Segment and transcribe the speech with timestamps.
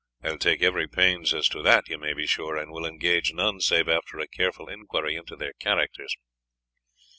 [0.23, 3.33] "I will take every pains as to that, you may be sure, and will engage
[3.33, 6.15] none save after a careful inquiry into their characters."